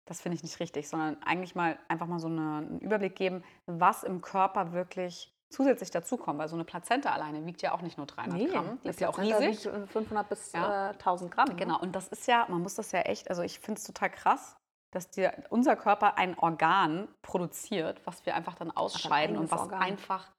[0.06, 3.44] das finde ich nicht richtig, sondern eigentlich mal einfach mal so eine, einen Überblick geben,
[3.66, 7.98] was im Körper wirklich zusätzlich dazukommen, weil so eine Plazenta alleine wiegt ja auch nicht
[7.98, 9.70] nur 300 nee, Gramm, die ist ja auch riesig.
[9.88, 10.90] 500 bis ja.
[10.90, 11.50] äh, 1000 Gramm.
[11.50, 11.56] Ne?
[11.56, 14.10] Genau, und das ist ja, man muss das ja echt, also ich finde es total
[14.10, 14.58] krass,
[14.92, 19.82] dass die, unser Körper ein Organ produziert, was wir einfach dann ausscheiden und was Organ.
[19.82, 20.32] einfach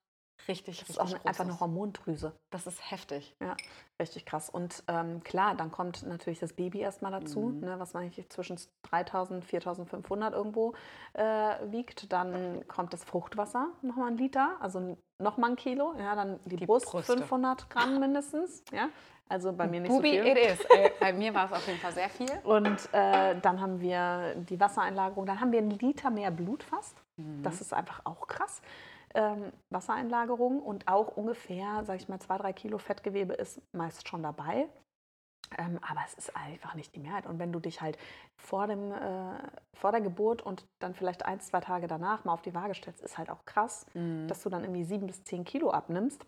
[0.49, 2.33] richtig, das richtig ist auch einfach eine Hormondrüse.
[2.51, 3.35] Das ist heftig.
[3.41, 3.57] Ja,
[4.01, 4.51] richtig krass.
[4.51, 7.61] Und ähm, klar, dann kommt natürlich das Baby erstmal dazu, mhm.
[7.61, 10.75] ne, was man zwischen 3000 und 4500 irgendwo
[11.15, 11.23] äh,
[11.71, 12.13] wiegt.
[12.13, 15.95] Dann kommt das Fruchtwasser, nochmal ein Liter, also nochmal ein Kilo.
[15.99, 17.17] Ja, dann die, die Brust, Brüste.
[17.17, 18.63] 500 Gramm mindestens.
[18.73, 18.89] Ja.
[19.29, 20.37] Also bei mir nicht Bubi so viel.
[20.37, 20.61] it is.
[20.67, 22.31] Äh, bei mir war es auf jeden Fall sehr viel.
[22.45, 25.27] Und äh, dann haben wir die Wassereinlagerung.
[25.27, 26.97] Dann haben wir einen Liter mehr Blut fast.
[27.17, 27.43] Mhm.
[27.43, 28.63] Das ist einfach auch krass
[29.17, 34.23] ähm, Wassereinlagerung und auch ungefähr, sage ich mal, zwei, drei Kilo Fettgewebe ist meist schon
[34.23, 34.69] dabei.
[35.59, 37.27] Ähm, aber es ist einfach nicht die Mehrheit.
[37.27, 37.99] Und wenn du dich halt
[38.37, 39.39] vor, dem, äh,
[39.77, 43.01] vor der Geburt und dann vielleicht ein, zwei Tage danach mal auf die Waage stellst,
[43.03, 44.27] ist halt auch krass, mhm.
[44.29, 46.27] dass du dann irgendwie sieben bis zehn Kilo abnimmst.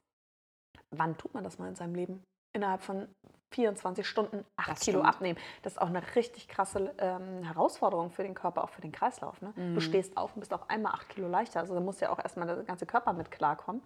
[0.94, 2.22] Wann tut man das mal in seinem Leben?
[2.55, 3.09] Innerhalb von
[3.50, 5.14] 24 Stunden 8 das Kilo stimmt.
[5.14, 5.38] abnehmen.
[5.62, 9.40] Das ist auch eine richtig krasse ähm, Herausforderung für den Körper, auch für den Kreislauf.
[9.40, 9.52] Ne?
[9.56, 9.74] Mhm.
[9.74, 11.61] Du stehst auf und bist auf einmal 8 Kilo leichter.
[11.61, 13.82] Also da muss ja auch erstmal der ganze Körper mit klarkommen.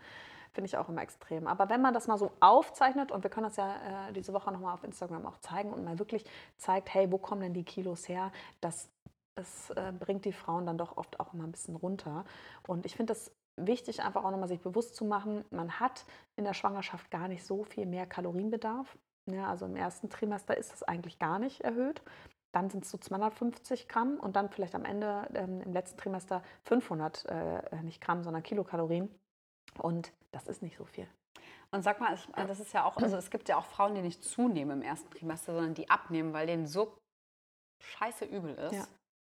[0.52, 1.46] Finde ich auch immer extrem.
[1.46, 4.52] Aber wenn man das mal so aufzeichnet, und wir können das ja äh, diese Woche
[4.52, 6.24] nochmal auf Instagram auch zeigen und mal wirklich
[6.58, 8.30] zeigt, hey, wo kommen denn die Kilos her?
[8.60, 8.90] Das,
[9.34, 12.26] das äh, bringt die Frauen dann doch oft auch immer ein bisschen runter.
[12.66, 16.04] Und ich finde das wichtig, einfach auch nochmal sich bewusst zu machen, man hat
[16.36, 18.96] in der Schwangerschaft gar nicht so viel mehr Kalorienbedarf.
[19.30, 22.02] Ja, also im ersten Trimester ist es eigentlich gar nicht erhöht.
[22.52, 26.42] Dann sind es so 250 Gramm und dann vielleicht am Ende ähm, im letzten Trimester
[26.64, 29.08] 500, äh, nicht Gramm, sondern Kilokalorien.
[29.78, 31.08] Und das ist nicht so viel.
[31.70, 34.22] Und sag mal, das ist ja auch, also es gibt ja auch Frauen, die nicht
[34.22, 36.98] zunehmen im ersten Trimester, sondern die abnehmen, weil denen so
[37.80, 38.74] scheiße übel ist.
[38.74, 38.86] Ja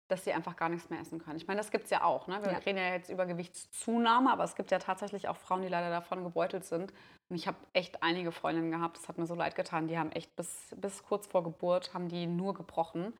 [0.07, 1.37] dass sie einfach gar nichts mehr essen können.
[1.37, 2.27] Ich meine, das gibt es ja auch.
[2.27, 2.41] Ne?
[2.41, 2.57] Wir ja.
[2.59, 6.23] reden ja jetzt über Gewichtszunahme, aber es gibt ja tatsächlich auch Frauen, die leider davon
[6.23, 6.93] gebeutelt sind.
[7.29, 10.11] Und ich habe echt einige Freundinnen gehabt, das hat mir so leid getan, die haben
[10.11, 13.13] echt bis, bis kurz vor Geburt, haben die nur gebrochen.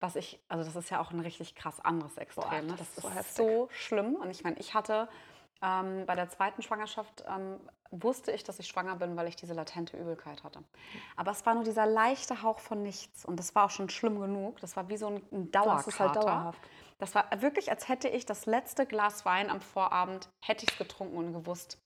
[0.00, 2.44] Was ich, also das ist ja auch ein richtig krass anderes Extrem.
[2.44, 2.74] Boah, ne?
[2.76, 4.16] das, das, ist so, so schlimm.
[4.16, 5.08] Und ich meine, ich hatte
[5.62, 7.60] ähm, bei der zweiten Schwangerschaft ähm,
[7.92, 10.64] wusste ich, dass ich schwanger bin, weil ich diese latente Übelkeit hatte.
[11.16, 13.24] Aber es war nur dieser leichte Hauch von nichts.
[13.24, 14.60] Und das war auch schon schlimm genug.
[14.60, 15.76] Das war wie so ein, ein Dauerkater.
[15.76, 16.60] Das ist halt dauerhaft.
[16.98, 20.78] Das war wirklich, als hätte ich das letzte Glas Wein am Vorabend, hätte ich es
[20.78, 21.78] getrunken und gewusst,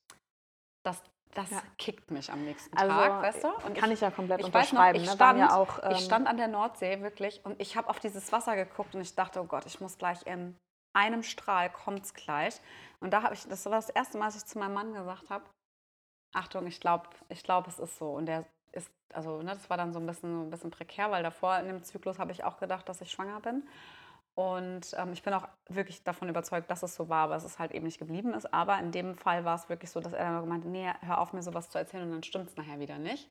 [0.85, 1.03] das,
[1.35, 1.63] das ja.
[1.79, 3.49] kickt mich am nächsten also, Tag, weißt du?
[3.67, 4.99] Und kann ich, ich ja komplett ich unterschreiben.
[4.99, 5.17] Noch, ich, ne?
[5.17, 8.31] stand, ja auch, ähm, ich stand an der Nordsee wirklich und ich habe auf dieses
[8.31, 10.55] Wasser geguckt und ich dachte, oh Gott, ich muss gleich in
[10.93, 12.61] einem Strahl, kommt es gleich.
[13.01, 15.31] Und da habe ich, das war das erste Mal, dass ich zu meinem Mann gesagt
[15.31, 15.45] habe,
[16.37, 18.11] Achtung, ich glaube, ich glaub, es ist so.
[18.11, 21.23] Und der ist, also ne, das war dann so ein bisschen, ein bisschen prekär, weil
[21.23, 23.67] davor in dem Zyklus habe ich auch gedacht, dass ich schwanger bin.
[24.35, 27.59] Und ähm, ich bin auch wirklich davon überzeugt, dass es so war, aber es ist
[27.59, 28.53] halt eben nicht geblieben ist.
[28.53, 31.33] Aber in dem Fall war es wirklich so, dass er gemeint hat, nee, hör auf
[31.33, 33.31] mir sowas zu erzählen und dann stimmt es nachher wieder nicht.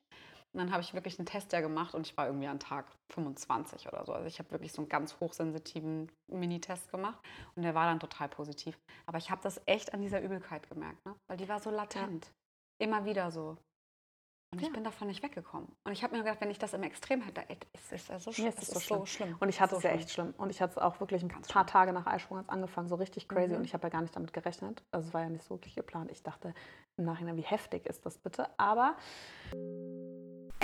[0.52, 2.86] Und dann habe ich wirklich einen Test ja gemacht und ich war irgendwie an Tag
[3.10, 4.14] 25 oder so.
[4.14, 7.20] Also ich habe wirklich so einen ganz hochsensitiven Mini-Test gemacht
[7.54, 8.76] und der war dann total positiv.
[9.04, 11.14] Aber ich habe das echt an dieser Übelkeit gemerkt, ne?
[11.28, 12.32] weil die war so latent.
[12.78, 13.56] Immer wieder so.
[14.52, 14.68] Und ja.
[14.68, 15.68] ich bin davon nicht weggekommen.
[15.84, 18.32] Und ich habe mir gedacht, wenn ich das im Extrem hätte, ist es ja so,
[18.32, 18.48] schlimm.
[18.48, 18.98] es ist so, schlimm.
[19.00, 19.36] so schlimm.
[19.40, 20.34] Und ich hatte so es ja echt schlimm.
[20.36, 21.72] Und ich hatte es auch wirklich ein Ganz paar schlimm.
[21.72, 23.52] Tage nach Eisprung angefangen, so richtig crazy.
[23.52, 23.56] Mhm.
[23.58, 24.84] Und ich habe ja gar nicht damit gerechnet.
[24.92, 26.10] Also es war ja nicht so wirklich geplant.
[26.12, 26.54] Ich dachte
[26.96, 28.48] im Nachhinein, wie heftig ist das bitte?
[28.58, 28.96] Aber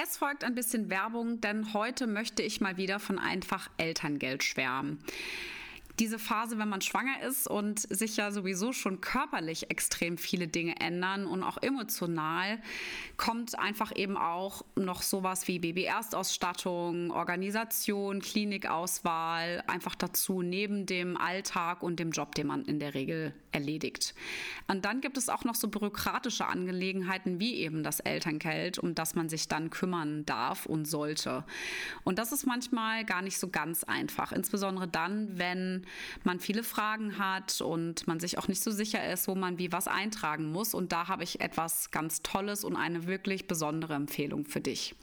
[0.01, 5.05] es folgt ein bisschen Werbung, denn heute möchte ich mal wieder von einfach Elterngeld schwärmen
[5.99, 10.81] diese Phase, wenn man schwanger ist und sich ja sowieso schon körperlich extrem viele Dinge
[10.81, 12.59] ändern und auch emotional,
[13.17, 21.83] kommt einfach eben auch noch sowas wie Baby-Erstausstattung, Organisation, Klinikauswahl einfach dazu, neben dem Alltag
[21.83, 24.15] und dem Job, den man in der Regel erledigt.
[24.69, 29.15] Und dann gibt es auch noch so bürokratische Angelegenheiten wie eben das Elterngeld, um das
[29.15, 31.45] man sich dann kümmern darf und sollte.
[32.05, 35.82] Und das ist manchmal gar nicht so ganz einfach, insbesondere dann, wenn
[36.25, 39.73] man viele Fragen hat und man sich auch nicht so sicher ist, wo man wie
[39.73, 40.75] was eintragen muss.
[40.75, 44.95] Und da habe ich etwas ganz Tolles und eine wirklich besondere Empfehlung für dich.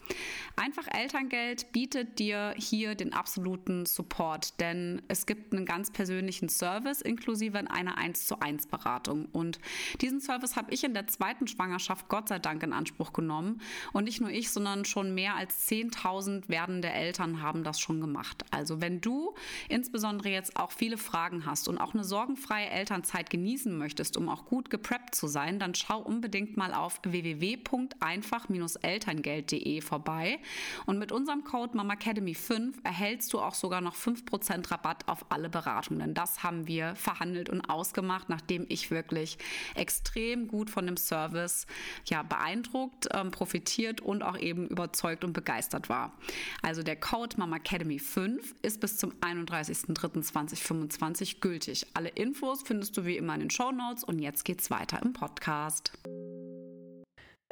[0.56, 7.02] Einfach Elterngeld bietet dir hier den absoluten Support, denn es gibt einen ganz persönlichen Service
[7.02, 9.28] inklusive einer 1 zu 1 Beratung.
[9.32, 9.60] Und
[10.02, 13.62] diesen Service habe ich in der zweiten Schwangerschaft Gott sei Dank in Anspruch genommen.
[13.94, 18.44] Und nicht nur ich, sondern schon mehr als 10.000 werdende Eltern haben das schon gemacht.
[18.52, 19.34] Also wenn du
[19.68, 24.46] insbesondere jetzt auch viele Fragen hast und auch eine sorgenfreie Elternzeit genießen möchtest, um auch
[24.46, 30.40] gut gepreppt zu sein, dann schau unbedingt mal auf www.einfach-elterngeld.de vorbei.
[30.86, 36.14] Und mit unserem Code MAMAcademy5 erhältst du auch sogar noch 5% Rabatt auf alle Beratungen.
[36.14, 39.38] Das haben wir verhandelt und ausgemacht, nachdem ich wirklich
[39.76, 41.68] extrem gut von dem Service
[42.06, 46.14] ja, beeindruckt, ähm, profitiert und auch eben überzeugt und begeistert war.
[46.62, 51.88] Also der Code MAMAcademy5 ist bis zum 31.03.2025 2025 gültig.
[51.94, 55.14] Alle Infos findest du wie immer in den Show Notes und jetzt geht's weiter im
[55.14, 55.92] Podcast.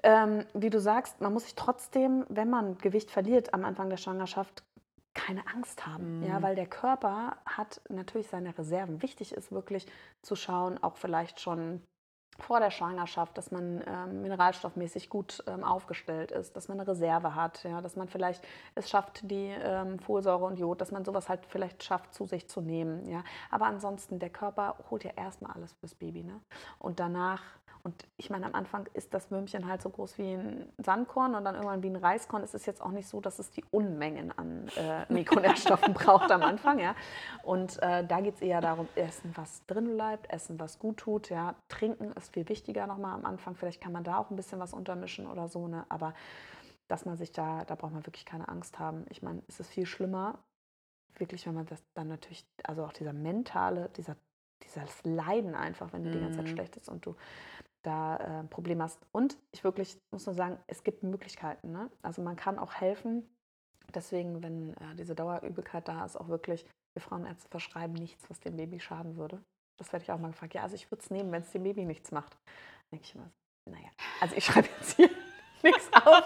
[0.03, 3.97] Ähm, wie du sagst, man muss sich trotzdem, wenn man Gewicht verliert am Anfang der
[3.97, 4.63] Schwangerschaft,
[5.13, 6.27] keine Angst haben, mhm.
[6.27, 9.01] ja, weil der Körper hat natürlich seine Reserven.
[9.01, 9.87] Wichtig ist wirklich
[10.21, 11.81] zu schauen, auch vielleicht schon
[12.39, 17.35] vor der Schwangerschaft, dass man ähm, mineralstoffmäßig gut ähm, aufgestellt ist, dass man eine Reserve
[17.35, 18.45] hat, ja, dass man vielleicht
[18.75, 22.47] es schafft, die ähm, Folsäure und Jod, dass man sowas halt vielleicht schafft, zu sich
[22.47, 23.07] zu nehmen.
[23.09, 23.23] Ja.
[23.49, 26.23] Aber ansonsten, der Körper holt ja erstmal alles fürs Baby.
[26.23, 26.39] Ne?
[26.79, 27.41] Und danach
[27.83, 31.45] und ich meine, am Anfang ist das Würmchen halt so groß wie ein Sandkorn und
[31.45, 32.43] dann irgendwann wie ein Reiskorn.
[32.43, 36.43] Es ist jetzt auch nicht so, dass es die Unmengen an äh, Mikronährstoffen braucht am
[36.43, 36.79] Anfang.
[36.79, 36.95] Ja?
[37.43, 41.29] Und äh, da geht es eher darum, essen, was drin bleibt, essen, was gut tut.
[41.29, 41.55] Ja?
[41.69, 43.55] Trinken ist viel wichtiger nochmal am Anfang.
[43.55, 45.67] Vielleicht kann man da auch ein bisschen was untermischen oder so.
[45.67, 45.85] Ne?
[45.89, 46.13] Aber
[46.87, 49.05] dass man sich da, da braucht man wirklich keine Angst haben.
[49.09, 50.39] Ich meine, es ist viel schlimmer,
[51.19, 54.15] wirklich, wenn man das dann natürlich, also auch dieser mentale, dieser,
[54.63, 56.51] dieses Leiden einfach, wenn du die ganze Zeit mhm.
[56.51, 57.15] schlecht ist und du
[57.83, 58.99] da äh, ein Problem hast.
[59.11, 61.71] Und ich wirklich muss nur sagen, es gibt Möglichkeiten.
[61.71, 61.89] Ne?
[62.01, 63.27] Also man kann auch helfen.
[63.93, 68.57] Deswegen, wenn äh, diese Dauerübelkeit da ist, auch wirklich, wir Frauenärzte verschreiben nichts, was dem
[68.57, 69.41] Baby schaden würde.
[69.79, 70.53] Das werde ich auch mal gefragt.
[70.53, 72.37] Ja, also ich würde es nehmen, wenn es dem Baby nichts macht.
[72.91, 73.29] Denke ich immer,
[73.69, 73.89] naja,
[74.19, 75.09] also ich schreibe jetzt hier
[75.63, 76.23] nichts auf.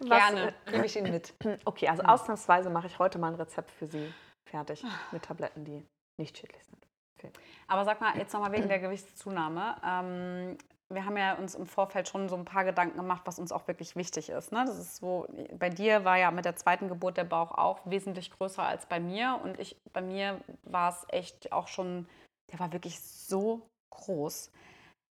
[0.00, 1.34] Was, Gerne, äh, nehme ich ihn mit.
[1.64, 4.12] Okay, also ausnahmsweise mache ich heute mal ein Rezept für Sie
[4.48, 5.86] fertig mit Tabletten, die
[6.18, 6.83] nicht schädlich sind.
[7.24, 7.32] Okay.
[7.66, 9.76] Aber sag mal, jetzt nochmal wegen der Gewichtszunahme.
[9.84, 10.58] Ähm,
[10.90, 13.66] wir haben ja uns im Vorfeld schon so ein paar Gedanken gemacht, was uns auch
[13.66, 14.52] wirklich wichtig ist.
[14.52, 14.64] Ne?
[14.66, 15.26] Das ist so,
[15.58, 19.00] bei dir war ja mit der zweiten Geburt der Bauch auch wesentlich größer als bei
[19.00, 19.40] mir.
[19.42, 22.06] Und ich, bei mir war es echt auch schon,
[22.52, 24.50] der war wirklich so groß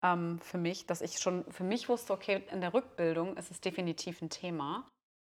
[0.03, 3.61] ähm, für mich, dass ich schon für mich wusste, okay, in der Rückbildung ist es
[3.61, 4.87] definitiv ein Thema,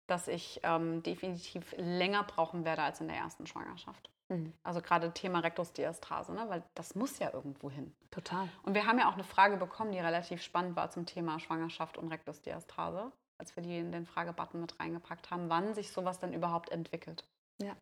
[0.08, 4.10] dass ich ähm, definitiv länger brauchen werde als in der ersten Schwangerschaft.
[4.30, 4.54] Mhm.
[4.64, 6.46] Also gerade Thema Rektusdiastase, ne?
[6.48, 7.94] weil das muss ja irgendwo hin.
[8.12, 8.48] Total.
[8.64, 11.98] Und wir haben ja auch eine Frage bekommen, die relativ spannend war zum Thema Schwangerschaft
[11.98, 16.34] und Rektusdiastase, als wir die in den Fragebutton mit reingepackt haben, wann sich sowas denn
[16.34, 17.26] überhaupt entwickelt.
[17.62, 17.76] Ja.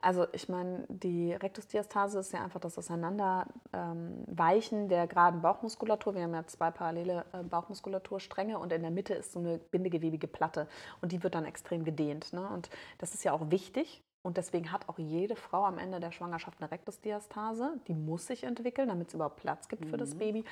[0.00, 6.14] Also ich meine, die Rektusdiastase ist ja einfach das Auseinanderweichen ähm, der geraden Bauchmuskulatur.
[6.14, 10.28] Wir haben ja zwei parallele äh, Bauchmuskulaturstränge und in der Mitte ist so eine bindegewebige
[10.28, 10.68] Platte
[11.00, 12.34] und die wird dann extrem gedehnt.
[12.34, 12.46] Ne?
[12.46, 16.10] Und das ist ja auch wichtig, und deswegen hat auch jede Frau am Ende der
[16.10, 17.78] Schwangerschaft eine Rektusdiastase.
[17.86, 19.88] Die muss sich entwickeln, damit es überhaupt Platz gibt mhm.
[19.90, 20.18] für das mhm.
[20.18, 20.44] Baby.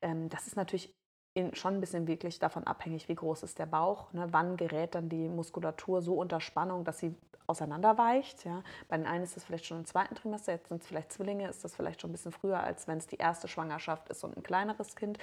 [0.00, 0.94] Ähm, das ist natürlich
[1.34, 4.12] in, schon ein bisschen wirklich davon abhängig, wie groß ist der Bauch.
[4.12, 4.28] Ne?
[4.30, 7.16] Wann gerät dann die Muskulatur so unter Spannung, dass sie
[7.48, 8.44] auseinanderweicht.
[8.44, 8.62] Ja?
[8.88, 11.48] Bei den einen ist das vielleicht schon im zweiten Trimester, jetzt sind es vielleicht Zwillinge,
[11.48, 14.36] ist das vielleicht schon ein bisschen früher, als wenn es die erste Schwangerschaft ist und
[14.36, 15.18] ein kleineres Kind.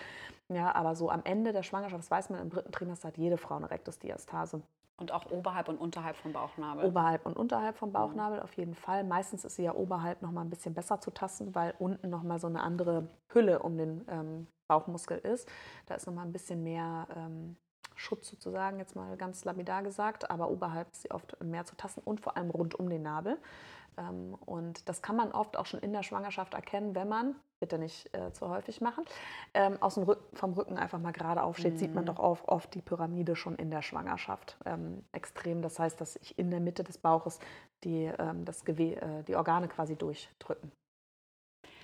[0.49, 3.37] Ja, aber so am Ende der Schwangerschaft, das weiß man, im dritten Trimester hat jede
[3.37, 4.61] Frau eine Rektusdiastase.
[4.97, 6.85] Und auch oberhalb und unterhalb vom Bauchnabel.
[6.85, 9.03] Oberhalb und unterhalb vom Bauchnabel auf jeden Fall.
[9.03, 12.23] Meistens ist sie ja oberhalb noch mal ein bisschen besser zu tasten, weil unten noch
[12.23, 15.49] mal so eine andere Hülle um den ähm, Bauchmuskel ist.
[15.87, 17.57] Da ist noch mal ein bisschen mehr ähm,
[17.95, 20.29] Schutz sozusagen, jetzt mal ganz lapidar gesagt.
[20.29, 23.39] Aber oberhalb ist sie oft mehr zu tasten und vor allem rund um den Nabel.
[23.97, 27.79] Ähm, und das kann man oft auch schon in der Schwangerschaft erkennen, wenn man, bitte
[27.79, 29.05] nicht äh, zu häufig machen,
[29.53, 31.77] ähm, aus dem Rücken, vom Rücken einfach mal gerade aufsteht, mhm.
[31.77, 32.07] sieht man mhm.
[32.07, 35.61] doch oft, oft die Pyramide schon in der Schwangerschaft ähm, extrem.
[35.61, 37.39] Das heißt, dass sich in der Mitte des Bauches
[37.85, 40.73] die, ähm, das Gewe äh, die Organe quasi durchdrücken.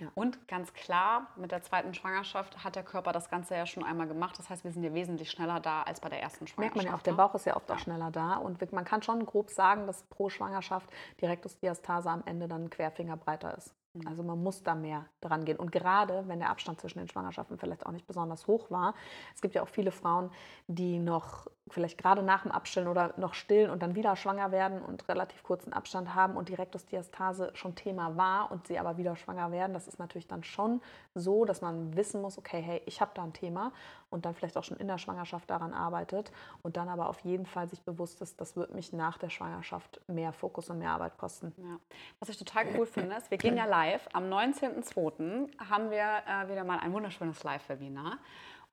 [0.01, 0.11] Ja.
[0.15, 4.07] Und ganz klar, mit der zweiten Schwangerschaft hat der Körper das Ganze ja schon einmal
[4.07, 4.37] gemacht.
[4.37, 6.75] Das heißt, wir sind ja wesentlich schneller da als bei der ersten Schwangerschaft.
[6.75, 7.17] Merkt man ja auch, der ne?
[7.17, 7.75] Bauch ist ja oft ja.
[7.75, 8.35] auch schneller da.
[8.35, 10.89] Und man kann schon grob sagen, dass pro Schwangerschaft
[11.21, 13.73] die Rektusdiastase am Ende dann Querfinger breiter ist.
[13.93, 14.07] Mhm.
[14.07, 15.57] Also man muss da mehr dran gehen.
[15.57, 18.93] Und gerade wenn der Abstand zwischen den Schwangerschaften vielleicht auch nicht besonders hoch war.
[19.33, 20.29] Es gibt ja auch viele Frauen,
[20.67, 24.81] die noch vielleicht gerade nach dem Abstillen oder noch stillen und dann wieder schwanger werden
[24.81, 29.15] und relativ kurzen Abstand haben und die Rektusdiastase schon Thema war und sie aber wieder
[29.15, 29.73] schwanger werden.
[29.73, 30.81] Das ist natürlich dann schon
[31.13, 33.71] so, dass man wissen muss, okay, hey, ich habe da ein Thema
[34.09, 36.31] und dann vielleicht auch schon in der Schwangerschaft daran arbeitet
[36.63, 40.01] und dann aber auf jeden Fall sich bewusst ist, das wird mich nach der Schwangerschaft
[40.07, 41.53] mehr Fokus und mehr Arbeit kosten.
[41.57, 41.79] Ja.
[42.19, 44.07] Was ich total cool finde, ist, wir gehen ja live.
[44.13, 45.49] Am 19.02.
[45.69, 48.17] haben wir äh, wieder mal ein wunderschönes Live-Webinar.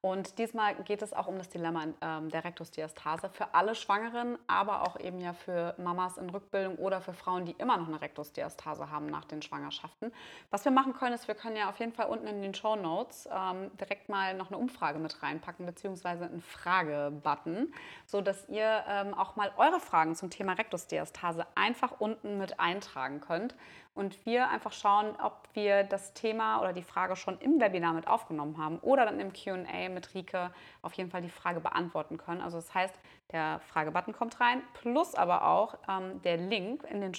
[0.03, 4.83] Und diesmal geht es auch um das Dilemma ähm, der Rektusdiastase für alle Schwangeren, aber
[4.83, 8.91] auch eben ja für Mamas in Rückbildung oder für Frauen, die immer noch eine Rektusdiastase
[8.91, 10.13] haben nach den Schwangerschaften.
[10.51, 12.77] Was wir machen können, ist, wir können ja auf jeden Fall unten in den Show
[12.77, 17.73] Notes ähm, direkt mal noch eine Umfrage mit reinpacken, beziehungsweise einen Fragebutton,
[18.07, 23.55] sodass ihr ähm, auch mal eure Fragen zum Thema Rektusdiastase einfach unten mit eintragen könnt
[23.97, 28.07] und wir einfach schauen, ob wir das Thema oder die Frage schon im Webinar mit
[28.07, 32.43] aufgenommen haben oder dann im QA mit Rike auf jeden Fall die Frage beantworten können.
[32.43, 32.95] Also das heißt,
[33.33, 37.15] der Fragebutton kommt rein, plus aber auch ähm, der Link in den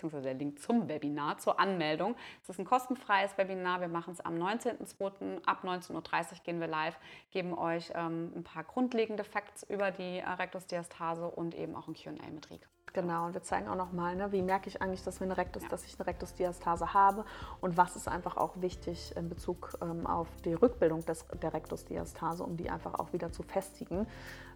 [0.00, 2.16] beziehungsweise der Link zum Webinar, zur Anmeldung.
[2.42, 3.82] Es ist ein kostenfreies Webinar.
[3.82, 5.44] Wir machen es am 19.02.
[5.44, 6.98] ab 19.30 Uhr gehen wir live,
[7.30, 12.30] geben euch ähm, ein paar grundlegende Facts über die Rektusdiastase und eben auch ein QA
[12.30, 12.66] mit Rike.
[12.92, 15.62] Genau, und wir zeigen auch nochmal, ne, wie merke ich eigentlich, dass, wir eine Rektus,
[15.62, 15.68] ja.
[15.68, 17.24] dass ich eine Rektusdiastase habe
[17.60, 22.42] und was ist einfach auch wichtig in Bezug ähm, auf die Rückbildung des, der Rektusdiastase,
[22.42, 24.08] um die einfach auch wieder zu festigen.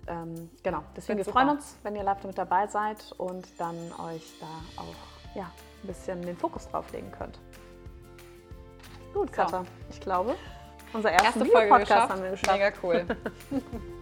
[0.09, 4.35] Ähm, genau, deswegen wir freuen uns, wenn ihr live mit dabei seid und dann euch
[4.41, 5.45] da auch ja,
[5.83, 7.39] ein bisschen den Fokus drauf legen könnt.
[9.13, 9.67] Gut, Katha, so.
[9.91, 10.35] ich glaube,
[10.93, 12.53] unser ersten Erste Folge Podcast haben wir geschafft.
[12.53, 13.07] Mega cool.